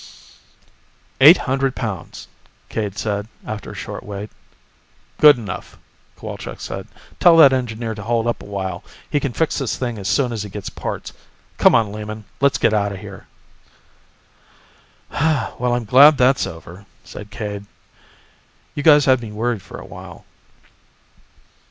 [1.19, 2.27] "Eight hundred pounds,"
[2.69, 4.31] Cade said, after a short wait.
[5.19, 5.77] "Good enough,"
[6.17, 6.87] Cowalczk said.
[7.19, 10.31] "Tell that engineer to hold up a while, he can fix this thing as soon
[10.33, 11.13] as he gets parts.
[11.59, 13.27] Come on, Lehman, let's get out of here."
[15.11, 17.67] "Well, I'm glad that's over," said Cade.
[18.73, 20.25] "You guys had me worried for a while."